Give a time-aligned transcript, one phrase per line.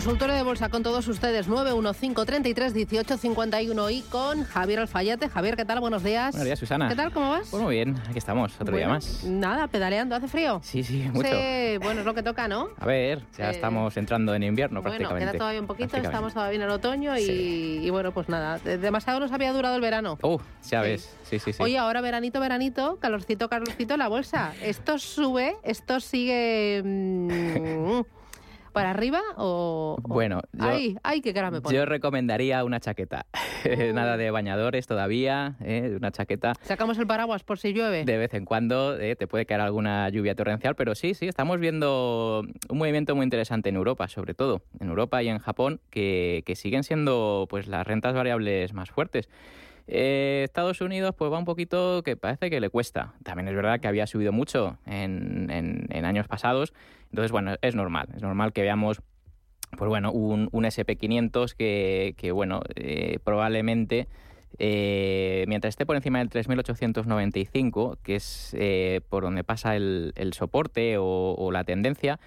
[0.00, 5.28] Consultorio de bolsa con todos ustedes, 915 33 18 51 y con Javier Alfayate.
[5.28, 5.78] Javier, ¿qué tal?
[5.80, 6.30] Buenos días.
[6.30, 6.88] Buenos días, Susana.
[6.88, 7.12] ¿Qué tal?
[7.12, 7.48] ¿Cómo vas?
[7.50, 9.24] Pues muy bien, aquí estamos, otro día más.
[9.24, 10.58] Nada, pedaleando, ¿hace frío?
[10.64, 11.28] Sí, sí, mucho.
[11.28, 12.70] Sí, bueno, es lo que toca, ¿no?
[12.78, 15.32] A ver, ya Eh, estamos entrando en invierno bueno, prácticamente.
[15.32, 17.80] queda todavía un poquito, estamos todavía en el otoño y, Sí.
[17.82, 20.16] y bueno, pues nada, de- demasiado nos había durado el verano.
[20.22, 20.88] Uh, ya Sí.
[20.88, 21.62] ves, sí, sí, sí.
[21.62, 24.54] Oye, ahora veranito, veranito, calorcito, calorcito la bolsa.
[24.62, 25.56] ¿Esto sube?
[25.62, 28.00] ¿Esto sigue mm,
[28.70, 29.96] para arriba o...?
[30.02, 31.76] o- Bueno, yo- Ay, ay, qué cara me pone.
[31.76, 33.26] Yo recomendaría una chaqueta.
[33.94, 35.94] Nada de bañadores todavía, ¿eh?
[35.96, 36.54] una chaqueta.
[36.62, 38.04] Sacamos el paraguas por si llueve.
[38.04, 39.16] De vez en cuando ¿eh?
[39.16, 43.68] te puede caer alguna lluvia torrencial, pero sí, sí, estamos viendo un movimiento muy interesante
[43.68, 47.86] en Europa, sobre todo en Europa y en Japón, que, que siguen siendo pues las
[47.86, 49.28] rentas variables más fuertes.
[49.92, 53.14] Eh, Estados Unidos pues va un poquito que parece que le cuesta.
[53.24, 56.72] También es verdad que había subido mucho en, en- años pasados.
[57.10, 58.08] Entonces, bueno, es normal.
[58.14, 59.02] Es normal que veamos
[59.76, 64.08] pues bueno, un, un SP500 que, que, bueno, eh, probablemente
[64.58, 70.96] eh, mientras esté por encima del 3.895, que es eh, por donde pasa el, soporte
[70.98, 72.18] o la tendencia,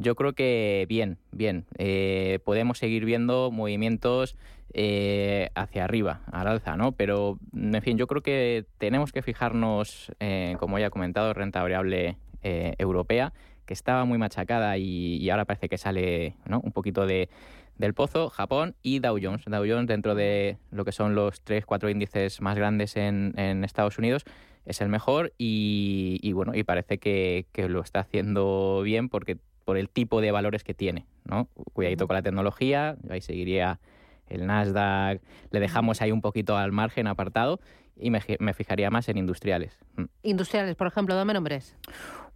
[0.00, 1.66] yo creo que bien, bien.
[1.76, 4.34] Eh, podemos seguir viendo movimientos
[4.72, 6.92] eh, hacia arriba, al alza, ¿no?
[6.92, 11.60] Pero, en fin, yo creo que tenemos que fijarnos, eh, como ya he comentado, renta
[11.60, 13.34] variable eh, europea,
[13.66, 16.60] que estaba muy machacada y, ahora parece que sale ¿no?
[16.60, 17.28] un poquito de,
[17.76, 19.44] del pozo, Japón y Dow Jones.
[19.44, 23.64] Dow Jones dentro de lo que son los tres, cuatro índices más grandes en, en
[23.64, 24.24] Estados Unidos
[24.64, 29.38] es el mejor y, bueno, y parece que lo está haciendo bien porque
[29.70, 31.46] por el tipo de valores que tiene, ¿no?
[31.72, 33.78] Cuidadito con la tecnología, yo ahí seguiría
[34.26, 35.22] el Nasdaq,
[35.52, 37.60] le dejamos ahí un poquito al margen apartado
[37.96, 39.78] y me, me fijaría más en industriales.
[39.94, 40.06] Mm.
[40.24, 41.76] Industriales, por ejemplo, dame nombres.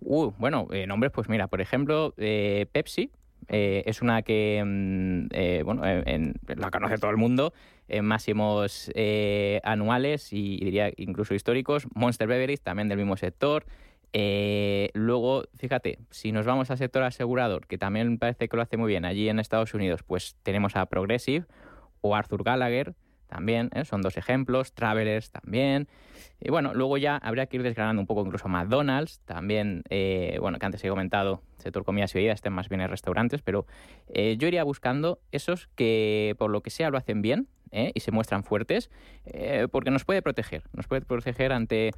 [0.01, 3.11] Uh, bueno, eh, nombres, pues mira, por ejemplo, eh, Pepsi
[3.49, 7.53] eh, es una que, mm, eh, bueno, en, la conoce todo el mundo,
[7.89, 11.89] en máximos eh, anuales y, y diría incluso históricos.
[11.97, 13.67] Monster Beverage, también del mismo sector.
[14.17, 18.77] Eh, luego, fíjate, si nos vamos al sector asegurador, que también parece que lo hace
[18.77, 21.47] muy bien allí en Estados Unidos, pues tenemos a Progressive
[22.01, 22.95] o Arthur Gallagher,
[23.35, 23.85] también, ¿eh?
[23.85, 25.89] son dos ejemplos, Travelers también.
[26.41, 30.61] Y bueno, luego ya habría que ir desgranando un poco incluso McDonald's, también, eh, bueno,
[30.61, 33.67] que antes he comentado, sector comidas y bebidas, estén más bien en restaurantes, pero
[34.07, 38.13] eh, yo iría buscando esos que por lo que sea lo hacen bien y se
[38.13, 38.89] muestran fuertes,
[39.73, 41.91] porque nos puede proteger, nos puede proteger ante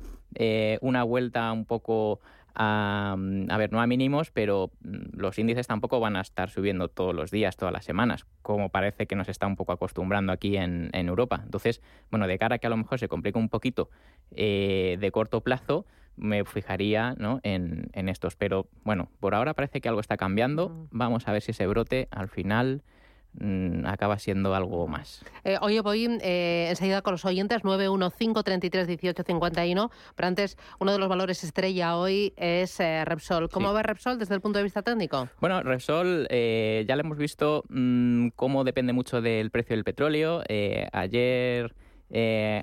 [0.80, 2.20] una vuelta un poco
[2.56, 6.50] a, mm, a ver, no a mínimos, pero mm, los índices tampoco van a estar
[6.50, 10.32] subiendo todos los días, todas las semanas, como parece que nos está un poco acostumbrando
[10.32, 11.40] aquí en, en Europa.
[11.44, 13.90] Entonces, bueno, de cara a que a lo mejor se complique un poquito
[14.30, 17.40] eh, de corto plazo, me fijaría ¿no?
[17.42, 18.36] en, en estos.
[18.36, 20.70] Pero bueno, por ahora parece que algo está cambiando.
[20.70, 20.86] Mm.
[20.92, 22.82] Vamos a ver si ese brote al final
[23.84, 25.24] acaba siendo algo más.
[25.44, 30.92] Eh, oye, voy eh, enseguida con los oyentes, 915 33 18 51, pero antes uno
[30.92, 33.48] de los valores estrella hoy es eh, Repsol.
[33.48, 33.74] ¿Cómo Sí.
[33.74, 35.28] va Repsol desde el punto de vista técnico?
[35.40, 40.42] Bueno, Repsol eh, ya le hemos visto mm, cómo depende mucho del precio del petróleo.
[40.92, 41.74] Ayer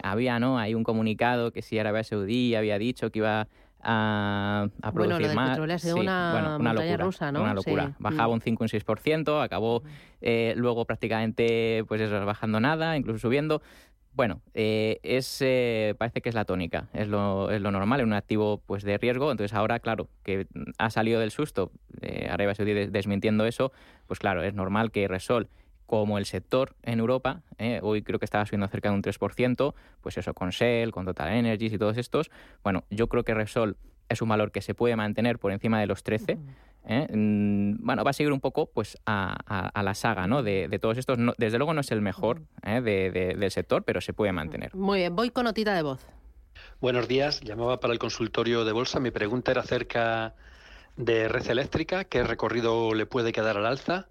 [0.03, 0.57] había ¿no?
[0.57, 3.47] Hay un comunicado que si Arabia Saudí había dicho que iba
[3.83, 5.49] a, a Bueno, producir más.
[5.51, 7.41] petróleo ha sido una bueno, una locura, rusa, ¿no?
[7.43, 7.87] Una locura.
[7.87, 7.93] Sí.
[7.99, 8.33] Bajaba Mm.
[8.33, 9.83] un 5 un 6%, acabó
[10.21, 13.61] eh, luego prácticamente pues eso, bajando nada, incluso subiendo.
[14.15, 18.07] Bueno, eh, es, eh, parece que es la tónica, es lo, es lo normal en
[18.07, 19.31] un activo pues de riesgo.
[19.31, 20.45] Entonces ahora, claro, que
[20.77, 21.71] ha salido del susto,
[22.29, 23.71] Arabia Saudí des- desmintiendo eso,
[24.05, 25.49] pues claro, es normal que Resol,
[25.85, 29.73] como el sector en Europa, eh, hoy creo que estaba subiendo cerca de un 3%,
[30.01, 32.31] pues eso con Shell, con Total Energies y todos estos,
[32.63, 33.77] bueno, yo creo que Resol
[34.09, 36.37] es un valor que se puede mantener por encima de los 13.
[36.85, 37.07] ¿eh?
[37.15, 40.43] Mm, Bueno, va a seguir un poco pues a, a- a la saga ¿no?
[40.43, 41.17] de, de todos estos.
[41.17, 42.81] No- desde luego no es el mejor ¿eh?
[42.81, 44.75] de- de- del sector, pero se puede mantener.
[44.75, 46.05] Muy bien, voy con notita de voz.
[46.81, 48.99] Buenos días, llamaba para el consultorio de bolsa.
[48.99, 50.35] Mi pregunta era acerca
[50.97, 54.07] de red eléctrica, qué recorrido le puede quedar al alza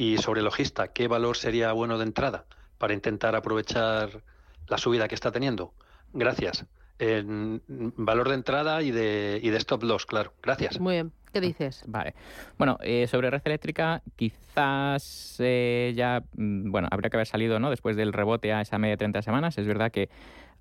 [0.00, 2.46] y sobre logista, qué valor sería bueno de entrada
[2.78, 4.22] para intentar aprovechar
[4.66, 5.74] la subida que está teniendo.
[6.14, 6.64] Gracias.
[6.98, 10.32] En valor de entrada y de, y de stop loss, claro.
[10.42, 10.80] Gracias.
[10.80, 11.84] Muy bien, ¿qué dices?
[11.86, 12.14] Vale.
[12.56, 17.68] Bueno, eh, sobre red eléctrica, quizás eh, ya, mm, bueno, habría que haber salido, ¿no?
[17.68, 19.58] Después del rebote a esa media de 30 semanas.
[19.58, 20.08] Es verdad que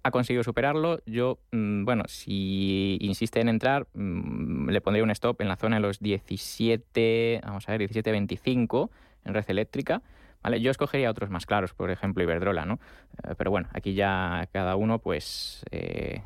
[0.03, 0.99] ha conseguido superarlo.
[1.05, 5.77] Yo, mm, bueno, si insiste en entrar, mm, le pondría un stop en la zona
[5.77, 8.89] de los 17, vamos a ver, 17.25
[9.29, 10.01] en red eléctrica.
[10.41, 10.61] ¿Vale?
[10.61, 12.79] Yo escogería otros más claros, por ejemplo, Iberdrola, ¿no?
[13.23, 16.21] Eh, pero bueno, aquí ya cada uno, pues, eh,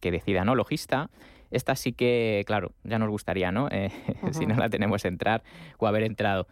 [0.00, 0.54] que decida, ¿no?
[0.54, 1.10] Logista.
[1.50, 3.68] Esta sí que, claro, ya nos gustaría, ¿no?
[3.70, 3.90] Eh,
[4.32, 5.42] si no la tenemos entrar
[5.78, 6.48] o haber entrado.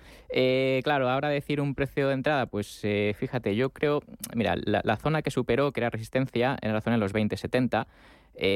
[0.84, 2.81] Claro, ahora decir un precio de entrada, pues
[3.19, 4.02] fíjate, yo creo,
[4.34, 7.87] mira, la, zona que superó, que era resistencia, era la zona de los 20-70.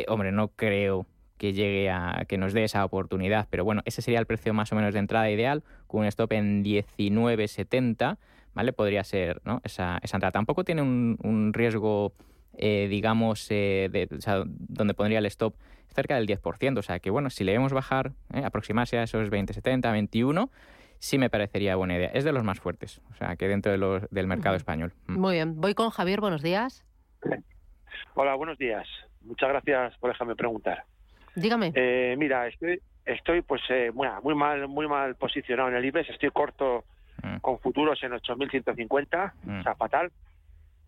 [0.08, 1.06] hombre, no creo
[1.40, 4.70] que llegue a que nos dé esa oportunidad, pero bueno, ese sería el precio más
[4.72, 8.18] o menos de entrada ideal, con un stop en 19.70,
[8.52, 8.74] ¿vale?
[8.74, 9.62] Podría ser, ¿no?
[9.64, 10.32] Esa, esa entrada.
[10.32, 12.12] Tampoco tiene un, un riesgo
[12.62, 14.06] eh, digamos, eh, de,
[14.68, 15.54] donde pondría el stop
[15.94, 16.78] cerca del 10%.
[16.78, 20.50] O sea que, bueno, si le vemos bajar, eh, aproximarse a esos 20, 70, 21,
[20.98, 22.10] sí me parecería buena idea.
[22.12, 24.92] Es de los más fuertes, o sea que dentro de los, del mercado español.
[25.06, 25.18] Mm.
[25.18, 25.58] Muy bien.
[25.58, 26.84] Voy con Javier, buenos días.
[28.14, 28.86] Hola, buenos días.
[29.22, 30.84] Muchas gracias por dejarme preguntar.
[31.34, 31.72] Dígame.
[32.16, 33.62] mira, estoy, estoy pues
[33.94, 36.10] muy, muy mal muy mal posicionado en el IBEX.
[36.10, 36.84] Estoy corto
[37.22, 37.38] mm.
[37.38, 39.60] con futuros en 8.150, mm.
[39.60, 40.10] o sea, fatal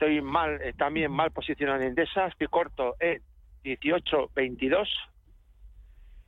[0.02, 3.22] estoy mal, eh, también mal posicionado en Endesa, estoy corto en
[3.62, 4.88] 18.22.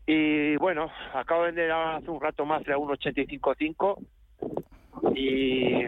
[0.06, 4.06] Y bueno, acabo de vender hace un rato más de 1.85.5
[5.16, 5.86] y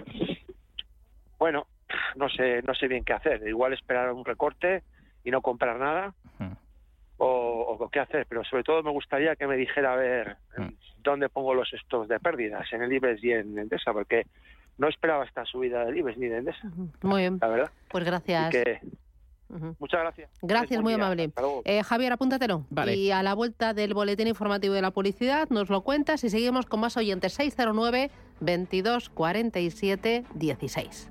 [1.38, 1.66] bueno,
[2.16, 3.46] no sé, no sé bien qué hacer.
[3.46, 4.82] Igual esperar un recorte
[5.22, 6.12] y no comprar nada
[7.18, 10.36] o, qué hacer, pero sobre todo me gustaría que me dijera a ver
[10.98, 14.26] dónde pongo los estos de pérdidas, en el IBEX y en Endesa, porque
[14.78, 16.70] no esperaba esta subida del IBEX ni de Endesa.
[17.02, 17.38] Muy bien.
[17.40, 17.70] La verdad.
[17.88, 18.54] Pues gracias.
[19.78, 20.30] Muchas gracias.
[20.42, 21.30] Gracias, muy amable.
[21.64, 22.66] Eh, Javier, apúntatelo.
[22.70, 22.96] Vale.
[22.96, 26.66] Y a la vuelta del boletín informativo de la publicidad nos lo cuentas y seguimos
[26.66, 27.34] con más oyentes.
[27.34, 28.10] 609
[28.40, 31.10] 22 47 16.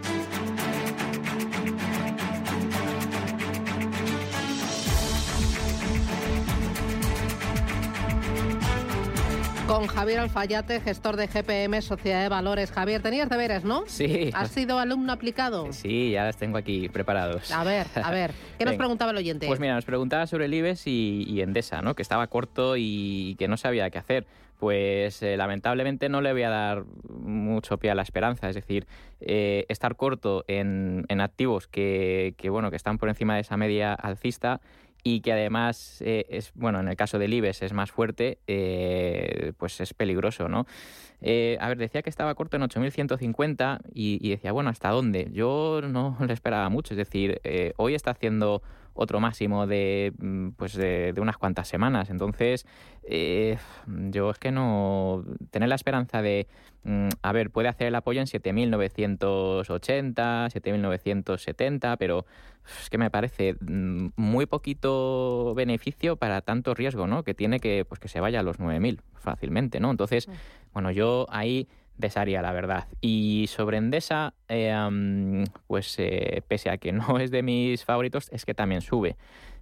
[9.81, 12.71] Con Javier Alfayate, gestor de GPM, Sociedad de Valores.
[12.71, 13.85] Javier, tenías deberes, ¿no?
[13.87, 14.29] Sí.
[14.31, 15.73] ¿Has sido alumno aplicado?
[15.73, 17.51] Sí, ya las tengo aquí preparados.
[17.51, 19.47] A ver, a ver, ¿qué nos preguntaba el oyente?
[19.47, 21.95] Pues mira, nos preguntaba sobre el IBEX y, Endesa, ¿no?
[21.95, 24.27] Que estaba corto y que no sabía qué hacer
[24.59, 28.47] pues eh, lamentablemente no le voy a dar mucho pie a la esperanza.
[28.47, 28.85] Es decir,
[29.19, 33.95] eh, estar corto en, activos que, que, bueno, que están por encima de esa media
[33.95, 34.61] alcista
[35.03, 39.53] y que además eh, es bueno en el caso del IBEX es más fuerte eh,
[39.57, 40.65] pues es peligroso no
[41.21, 45.29] eh, a ver decía que estaba corto en 8.150 y, y decía bueno hasta dónde
[45.31, 47.41] yo no le esperaba mucho es decir
[47.77, 48.61] hoy está haciendo
[48.93, 52.65] otro máximo de mm, pues de, unas cuantas semanas entonces
[53.07, 56.47] yo es que no tener la esperanza de
[56.83, 62.25] mm, a ver puede hacer el apoyo en 7.980 7.970 pero
[62.79, 67.23] es que me parece mm, muy poquito beneficio para tanto riesgo, ¿no?
[67.23, 69.91] Que tiene que, pues que se vaya a los 9.000 fácilmente, ¿no?
[69.91, 70.29] Entonces,
[70.73, 71.67] bueno, yo ahí
[72.01, 72.87] besaría, la verdad.
[72.99, 78.43] Y sobre Endesa, eh, pues eh, pese a que no es de mis favoritos, es
[78.43, 79.15] que también sube.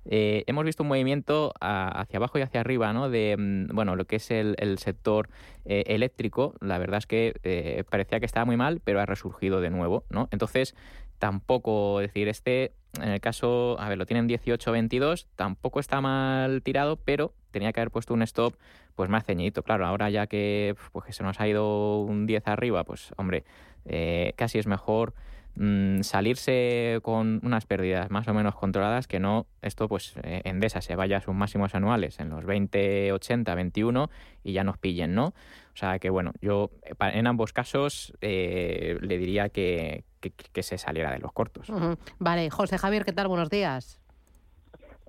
[0.06, 3.10] Eh, hemos visto un movimiento hacia abajo y hacia arriba, ¿no?
[3.10, 5.30] De, mm, bueno, lo que es el, sector
[5.66, 6.56] eléctrico.
[6.62, 10.28] La verdad es que parecía que estaba muy mal, pero ha resurgido de nuevo, ¿no?
[10.32, 10.74] Entonces,
[11.20, 16.96] tampoco, decir, este, en el caso, a ver, lo tienen 18-22, tampoco está mal tirado,
[16.96, 18.56] pero tenía que haber puesto un stop
[18.96, 19.64] pues más ceñidito.
[19.64, 23.44] Claro, ahora ya que, pues, que se nos ha ido un 10 arriba, pues hombre,
[23.86, 25.14] eh, casi es mejor
[25.56, 30.82] mm, salirse con unas pérdidas más o menos controladas que no esto pues eh, Endesa
[30.82, 34.10] se vaya a sus máximos anuales en los 20, 80, 21
[34.44, 35.28] y ya nos pillen, ¿no?
[35.28, 41.12] O sea que bueno, yo en ambos casos eh, le diría que, que, se saliera
[41.12, 41.72] de los cortos.
[42.18, 43.30] Vale, José Javier, ¿qué tal?
[43.30, 44.02] Buenos días.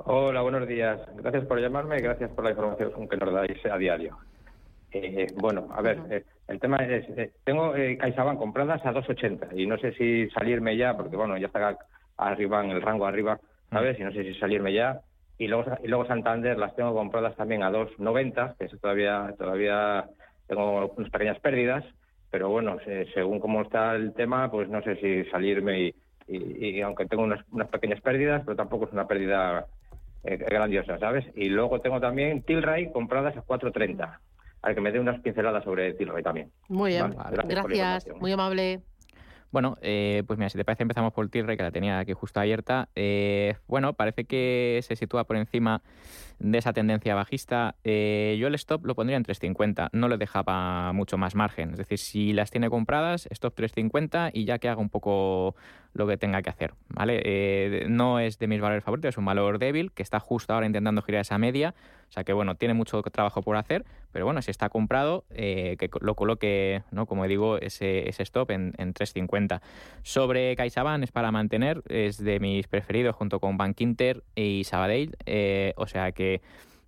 [0.04, 1.00] Hola, buenos días.
[1.16, 4.16] Gracias por llamarme y gracias por la información que nos dais a diario.
[4.92, 9.56] Eh, bueno, a ver, eh, el tema es, eh, tengo eh, CaixaBank compradas a 2.80
[9.56, 11.76] y no sé si salirme ya, porque bueno, ya está
[12.16, 13.38] arriba, en el rango arriba,
[13.70, 14.00] ¿sabes?
[14.00, 15.00] Y no sé si salirme ya.
[15.38, 20.06] Y luego, y luego Santander las tengo compradas también a 2.90, que eso todavía, todavía
[20.46, 21.84] tengo unas pequeñas pérdidas
[22.30, 22.78] pero bueno,
[23.12, 25.92] según cómo está el tema, pues no sé si salirme
[26.28, 29.66] y, aunque tengo unas, pequeñas pérdidas, pero tampoco es una pérdida
[30.24, 31.24] eh, grandiosa, ¿sabes?
[31.34, 34.18] Y luego tengo también Tilray compradas a 4.30,
[34.62, 36.50] al que me dé unas pinceladas sobre Tilray también.
[36.68, 37.16] Muy bien,
[37.48, 38.82] gracias, muy amable.
[39.52, 42.38] Bueno, eh, pues mira, si te parece empezamos por Tirre, que la tenía aquí justo
[42.38, 42.88] abierta.
[42.94, 45.82] Eh, bueno, parece que se sitúa por encima
[46.38, 47.74] de esa tendencia bajista.
[47.82, 51.72] Eh, yo el stop lo pondría en 350, no le dejaba mucho más margen.
[51.72, 55.56] Es decir, si las tiene compradas, stop 350 y ya que haga un poco
[55.94, 56.74] lo que tenga que hacer.
[56.88, 57.86] ¿vale?
[57.88, 61.02] no es de mis valores favoritos, es un valor débil que está justo ahora intentando
[61.02, 61.74] girar esa media.
[62.10, 65.88] O sea que bueno, tiene mucho trabajo por hacer, pero bueno, si está comprado, que
[66.00, 67.06] lo coloque, ¿no?
[67.06, 69.62] como digo, ese, ese stop en, en 350.
[70.02, 75.16] Sobre CaixaBank es para mantener, es de mis preferidos junto con Bank Inter y Sabadell,
[75.24, 76.40] eh, o sea que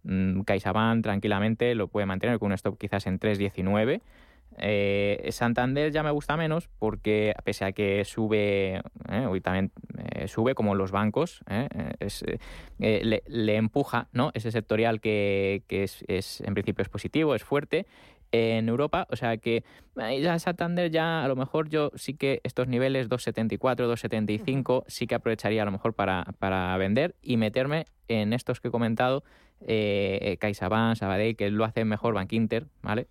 [0.03, 0.41] mmm,
[1.03, 4.01] tranquilamente lo puede mantener con un stop quizás en 3.19.
[4.59, 9.73] Eh, Santander ya me gusta menos porque pese a que sube, eh, hoy también
[10.15, 11.69] eh, sube como los bancos, eh,
[12.01, 12.25] es,
[12.79, 14.31] le, le, empuja, ¿no?
[14.35, 17.87] Ese sectorial que, que es, es, en principio es positivo, es fuerte
[18.33, 19.07] en Europa.
[19.11, 19.63] O sea que
[19.99, 25.15] ya Santander ya a lo mejor yo sí que estos niveles 2,74, 2,75 sí que
[25.15, 29.23] aprovecharía a lo mejor para, para vender y meterme en estos que he comentado,
[29.61, 33.07] eh, CaixaBank, Sabadell, que lo hace mejor Bank Inter, ¿vale?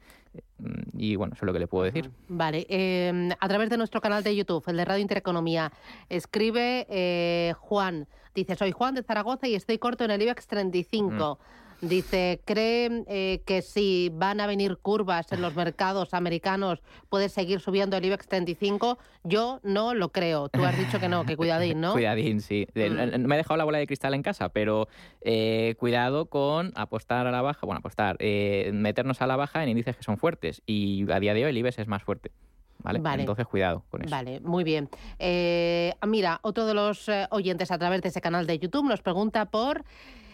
[0.97, 2.11] Y bueno, eso es lo que le puedo decir.
[2.27, 5.71] Vale, eh, a través de nuestro canal de YouTube, el de Radio Intereconomía,
[6.09, 11.39] escribe eh, Juan, dice, soy Juan de Zaragoza y estoy corto en el IBEX 35.
[11.81, 17.59] Dice, ¿cree eh, que si van a venir curvas en los mercados americanos puede seguir
[17.59, 18.99] subiendo el IBEX 35?
[19.23, 20.47] Yo no lo creo.
[20.49, 21.93] Tú has dicho que no, que cuidadín, ¿no?
[21.93, 22.67] cuidadín, sí.
[22.75, 23.25] Mm.
[23.25, 24.87] Me he dejado la bola de cristal en casa, pero
[25.21, 29.69] eh, cuidado con apostar a la baja, bueno, apostar, eh, meternos a la baja en
[29.69, 30.61] índices que son fuertes.
[30.67, 32.31] Y a día de hoy el IBEX es más fuerte.
[32.83, 32.99] ¿Vale?
[32.99, 33.23] vale.
[33.23, 34.09] Entonces, cuidado con eso.
[34.09, 34.89] Vale, muy bien.
[36.07, 39.83] mira, otro de los oyentes a través de ese canal de YouTube nos pregunta por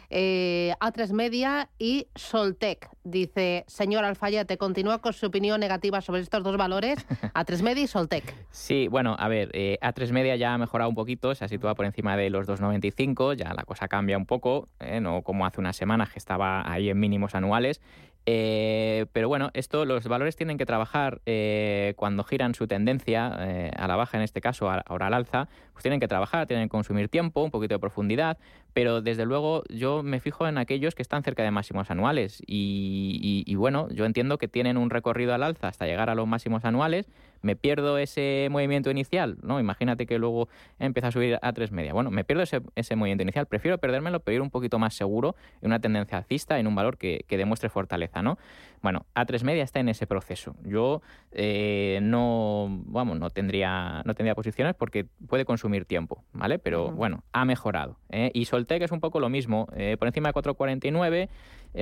[0.10, 2.90] eh, A3 Media y Soltec.
[3.04, 7.88] Dice, señor Alfayate, continúa con su opinión negativa sobre estos dos valores, A3 Media y
[7.88, 8.34] Soltec.
[8.52, 11.76] Sí, bueno, a ver, eh, A3 Media ya ha mejorado un poquito, se ha situado
[11.76, 15.60] por encima de los 2,95, ya la cosa cambia un poco, eh, no como hace
[15.60, 17.82] unas semanas que estaba ahí en mínimos anuales.
[18.30, 23.72] Eh, pero bueno, esto los valores tienen que trabajar eh, cuando giran su tendencia eh,
[23.78, 26.70] a la baja, en este caso ahora al alza, pues tienen que trabajar, tienen que
[26.70, 28.38] consumir tiempo, un poquito de profundidad,
[28.74, 33.46] pero desde luego yo me fijo en aquellos que están cerca de máximos anuales y,
[33.48, 36.66] y bueno, yo entiendo que tienen un recorrido al alza hasta llegar a los máximos
[36.66, 37.08] anuales
[37.42, 39.60] me pierdo ese movimiento inicial, ¿no?
[39.60, 41.94] Imagínate que luego empieza a subir a tres media.
[41.94, 45.36] Bueno, me pierdo ese, ese movimiento inicial, prefiero perdérmelo, pero ir un poquito más seguro
[45.62, 48.38] en una tendencia alcista, en un valor que, que demuestre fortaleza, ¿no?
[48.82, 50.56] Bueno, A3 media está en ese proceso.
[50.64, 51.02] Yo
[51.32, 56.60] eh, no, vamos, no tendría, no tendría posiciones porque puede consumir tiempo, ¿vale?
[56.60, 57.98] Pero bueno, ha mejorado.
[58.10, 58.32] ¿eh?
[58.34, 61.30] Y Soltec es un poco lo mismo, eh, por encima de 4,49,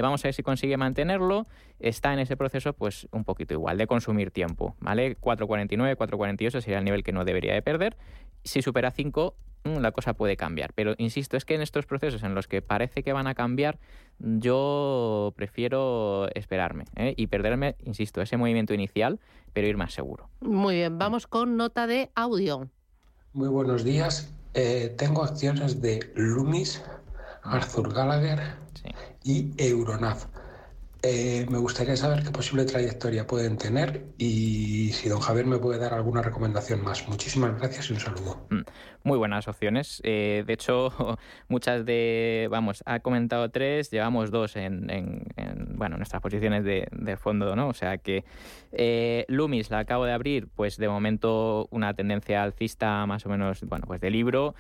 [0.02, 1.46] vamos a ver si consigue mantenerlo.
[1.80, 5.18] Está en ese proceso, pues un poquito igual, de consumir tiempo, ¿vale?
[5.18, 7.98] 4,49, 4,48 sería el nivel que no debería de perder.
[8.44, 10.74] Si supera 5, mm, la cosa puede cambiar.
[10.74, 13.80] Pero insisto, es que en estos procesos en los que parece que van a cambiar,
[14.20, 17.14] yo prefiero esperarme ¿eh?
[17.18, 19.20] y perderme, insisto, ese movimiento inicial,
[19.54, 20.30] pero ir más seguro.
[20.42, 22.70] Muy bien, vamos con nota de audio.
[23.34, 24.34] Muy buenos días.
[24.54, 26.82] Eh, tengo acciones de Lumis,
[27.44, 28.40] Arthur Gallagher
[29.26, 30.30] y Euronav.
[31.08, 35.78] Eh, me gustaría saber qué posible trayectoria pueden tener y si don Javier me puede
[35.78, 37.08] dar alguna recomendación más.
[37.08, 38.48] Muchísimas gracias y un saludo.
[38.50, 38.62] Mm,
[39.04, 40.02] muy buenas opciones.
[40.04, 40.92] Eh, de hecho,
[41.48, 45.28] muchas de, vamos, ha comentado tres, llevamos dos en, en,
[45.78, 47.68] bueno, nuestras posiciones de, de, fondo, ¿no?
[47.68, 48.26] O sea que
[48.72, 53.62] eh, Lumis la acabo de abrir, pues de momento una tendencia alcista más o menos,
[53.66, 54.56] bueno, pues de libro,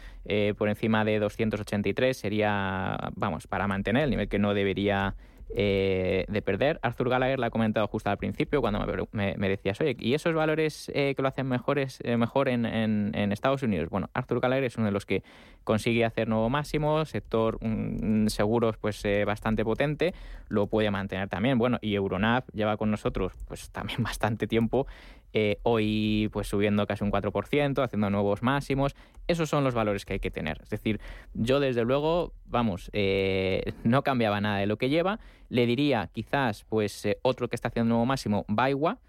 [0.59, 5.15] por encima de 283 sería, vamos, para mantener el nivel que no debería
[5.57, 6.79] eh, de perder.
[6.81, 10.91] Arthur Gallagher la ha comentado justo al principio cuando me, decías, oye, ¿y esos valores
[10.93, 13.89] eh, que lo hacen mejores, eh, mejor en, en, Estados Unidos?
[13.89, 15.23] Bueno, Arthur Gallagher es uno de los que
[15.63, 20.13] consigue hacer nuevo máximo, sector mm, seguros pues bastante potente,
[20.49, 21.57] lo puede mantener también.
[21.57, 24.87] Bueno, y Euronav lleva con nosotros pues también bastante tiempo
[25.37, 28.95] eh, hoy pues subiendo casi un 4%, haciendo nuevos máximos.
[29.27, 30.61] Esos son los valores que hay que tener.
[30.63, 31.01] Es decir,
[31.33, 35.19] yo desde luego, vamos, eh, no cambiaba nada de lo que lleva.
[35.49, 38.99] Le diría quizás pues eh, otro que está haciendo nuevo máximo, Baiwa,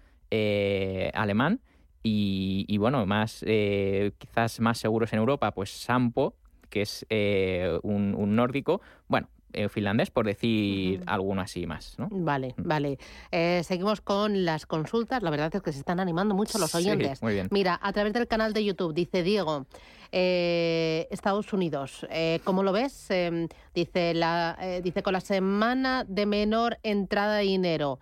[1.13, 1.61] alemán.
[2.03, 3.43] Y, bueno, más
[4.17, 6.35] quizás más seguros en Europa, pues Sampo,
[6.69, 7.05] que es
[7.83, 8.81] un, un, nórdico.
[9.07, 11.97] Bueno, eh, finlandés, por decir alguno así más.
[11.97, 12.09] ¿no?
[12.11, 12.67] Vale, mm.
[12.67, 12.99] vale.
[13.31, 15.23] Eh, seguimos con las consultas.
[15.23, 17.21] La verdad es que se están animando mucho los oyentes.
[17.21, 17.47] muy bien.
[17.51, 19.65] Mira, a través del canal de YouTube, dice Diego,
[20.11, 22.05] eh, Estados Unidos,
[22.43, 23.09] ¿cómo lo ves?
[23.09, 27.99] Em, dice, la, dice, con la semana de menor entrada de dinero,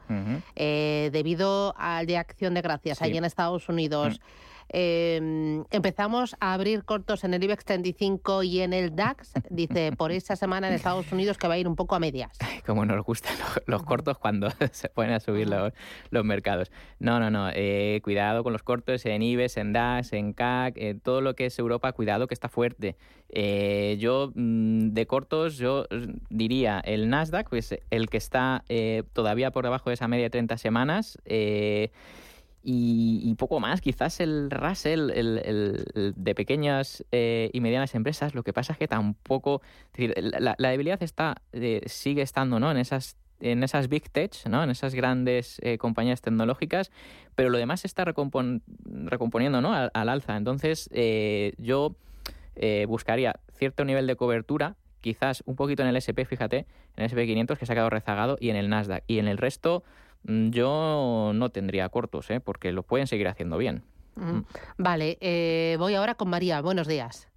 [0.55, 4.19] debido al de Acción de Gracias, allí en Estados Unidos.
[4.19, 4.44] Mm.
[4.69, 10.11] Em, empezamos a abrir cortos en el IBEX 35 y en el DAX, dice, por
[10.11, 12.37] esta semana en Estados Unidos que va a ir un poco a medias.
[12.65, 13.35] Como nos gustan
[13.67, 15.71] los, cortos cuando se ponen a subir los,
[16.09, 16.71] los mercados.
[16.99, 20.95] No, no, no, eh, cuidado con los cortos en IBEX, en DAX, en CAC, eh,
[21.01, 22.95] todo lo que es Europa, cuidado que está fuerte.
[23.29, 25.85] Eh, yo, mm, de cortos, yo
[26.29, 28.63] diría el Nasdaq, pues el que está
[29.13, 31.17] todavía por debajo de esa media de 30 semanas.
[32.67, 33.79] Y, poco más.
[33.79, 38.87] Quizás el Russell, el, de pequeñas eh, y medianas empresas, lo que pasa es que
[38.87, 39.61] tampoco.
[39.95, 42.71] la, debilidad está eh, sigue estando ¿no?
[42.71, 44.63] en esas en esas big tech, ¿no?
[44.63, 46.89] en esas grandes eh, compañías tecnológicas,
[47.35, 49.73] pero lo demás se está recomponiendo ¿no?
[49.73, 50.37] al, alza.
[50.37, 50.89] Entonces,
[51.57, 51.95] yo
[52.87, 57.57] buscaría cierto nivel de cobertura, quizás un poquito en el SP, fíjate, en el SP500
[57.57, 59.03] que se ha quedado rezagado, y en el Nasdaq.
[59.05, 59.83] Y en el resto,
[60.27, 62.39] yo no tendría cortos, ¿eh?
[62.39, 63.83] porque lo pueden seguir haciendo bien.
[64.15, 64.39] Mm.
[64.77, 66.61] Vale, eh, voy ahora con María.
[66.61, 67.27] Buenos días.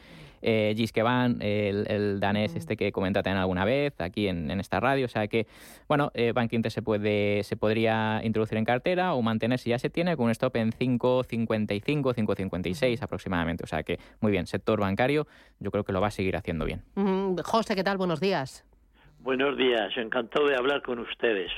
[0.43, 2.57] eh, Giskebank, el, danés mm.
[2.57, 5.05] este que comenta también alguna vez aquí en, esta radio.
[5.05, 5.47] O sea que,
[5.88, 9.79] bueno, eh, Bank Inter se, puede, se podría introducir en cartera o mantener si ya
[9.79, 13.64] se tiene con un stop en 5,55, 5,56 aproximadamente.
[13.64, 15.27] O sea que, muy bien, sector bancario
[15.59, 16.83] yo creo que lo va a seguir haciendo bien.
[17.45, 17.99] José, ¿qué tal?
[17.99, 18.64] Buenos días.
[19.23, 21.51] Buenos días, encantado de hablar con ustedes.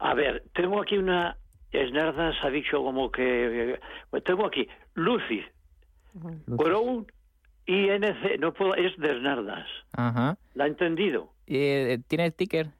[0.00, 1.36] A ver, tengo aquí una.
[1.72, 3.78] Esnardas ha dicho como que.
[4.10, 5.42] Pues tengo aquí Lucy,
[6.46, 7.06] Brown
[7.66, 8.40] INC.
[8.40, 8.74] No puedo.
[8.74, 9.68] Es de Esnardas.
[9.92, 10.36] Ajá.
[10.54, 11.32] ¿La ha entendido?
[11.46, 12.70] Eh, ¿Tiene el ticker?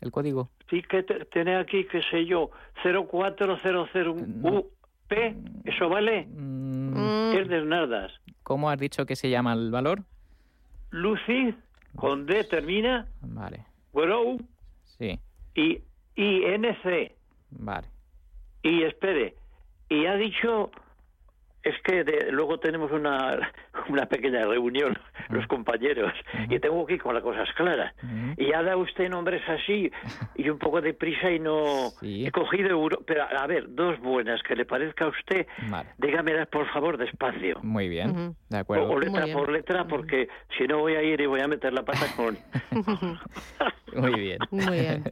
[0.00, 0.50] ¿El código?
[0.68, 2.50] Sí, que tiene aquí, qué sé yo,
[2.82, 3.88] 0400
[5.08, 5.36] P.
[5.64, 6.26] ¿Eso vale?
[6.26, 7.32] Mm.
[7.36, 8.12] Es de Esnardas.
[8.42, 10.02] ¿Cómo has dicho que se llama el valor?
[10.90, 11.54] Lucy,
[11.96, 13.06] con D termina.
[13.20, 13.64] Vale.
[13.92, 14.38] Grow.
[14.84, 15.18] Sí.
[15.54, 15.80] Y
[16.16, 17.12] INC.
[17.50, 17.88] Vale.
[18.62, 19.34] Y espere,
[19.88, 20.70] y ha dicho,
[21.62, 23.52] es que luego tenemos una,
[23.88, 24.96] una pequeña reunión,
[25.28, 26.12] los compañeros,
[26.48, 27.94] y tengo que ir con las cosas claras.
[28.36, 29.90] Y ha dado usted nombres así,
[30.36, 33.02] y un poco de prisa, y no he cogido euro.
[33.06, 35.90] Pero a ver, dos buenas, que le parezca a usted, vale.
[35.98, 37.58] dígamelas por favor despacio.
[37.62, 38.90] Muy bien, de acuerdo.
[38.90, 41.84] O, letra por letra, porque si no voy a ir y voy a meter la
[41.84, 42.38] pata con.
[43.94, 44.38] Muy bien.
[44.50, 45.04] Muy bien.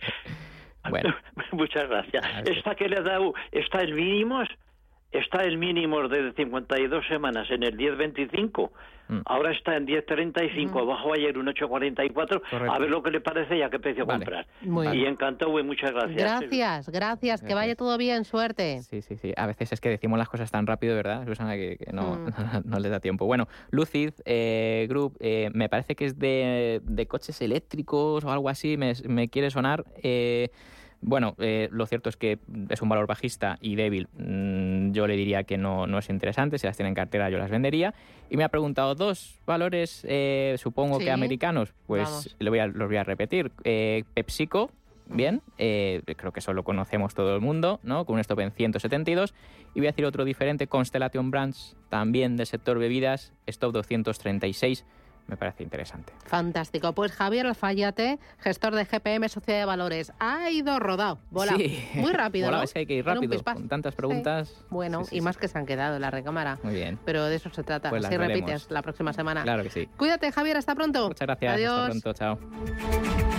[0.90, 1.14] Bueno.
[1.52, 2.24] Muchas gracias.
[2.44, 4.48] Esta que le ha dado está en mínimos,
[5.12, 8.70] está en mínimos de 52 semanas en el 10.25.
[9.08, 9.20] Mm.
[9.24, 10.78] Ahora está en 10.35, mm.
[10.78, 12.42] abajo ayer un 8.44.
[12.70, 14.46] A ver lo que le parece y a qué precio comprar.
[14.62, 16.16] y encantado y muchas gracias.
[16.16, 18.82] Gracias, gracias, Que vaya todo bien, suerte.
[18.82, 19.32] Sí, sí, sí.
[19.36, 21.54] A veces es que decimos las cosas tan rápido, ¿verdad, Susana?
[21.54, 22.26] Que, no, mm.
[22.64, 23.26] no, les da tiempo.
[23.26, 28.50] Bueno, Lucid eh, Group, eh, me parece que es de, de, coches eléctricos o algo
[28.50, 29.84] así, me, me quiere sonar.
[30.02, 30.50] Eh,
[31.00, 34.08] bueno, eh, lo cierto es que es un valor bajista y débil.
[34.18, 36.58] Mm, yo le diría que no, no, es interesante.
[36.58, 37.94] Si las tiene en cartera, yo las vendería.
[38.30, 41.72] Y me ha preguntado dos valores, eh, supongo que americanos.
[41.86, 43.52] Pues lo voy a, los voy a repetir.
[43.64, 44.70] Eh, PepsiCo,
[45.06, 48.04] bien, creo que eso lo conocemos todo el mundo, ¿no?
[48.04, 49.34] Con un stop en 172.
[49.74, 54.84] Y voy a decir otro diferente, Constellation Brands, también del sector bebidas, stop 236
[55.28, 56.12] me parece interesante.
[56.24, 56.92] Fantástico.
[56.94, 61.56] Pues Javier Alfayate, gestor de GPM Sociedad de Valores, ha ido rodado, bola,
[61.94, 62.50] muy rápido.
[62.50, 62.62] ¿no?
[62.62, 64.64] es que hay que ir rápido, con tantas preguntas.
[64.70, 66.58] Bueno, y más que se han quedado en la recámara.
[66.62, 66.98] Muy bien.
[67.04, 67.90] Pero de eso se trata.
[67.90, 69.42] Pues Así repites la próxima semana.
[69.42, 69.88] Claro que sí.
[69.96, 71.08] Cuídate, Javier, hasta pronto.
[71.08, 71.54] Muchas gracias.
[71.54, 71.78] Adiós.
[71.78, 73.37] Hasta pronto, chao.